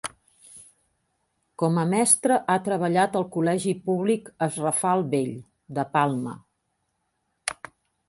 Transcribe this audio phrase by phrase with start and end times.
[1.63, 5.33] Com a mestre ha treballat al Col·legi Públic Es Rafal Vell,
[5.81, 6.39] de Palma.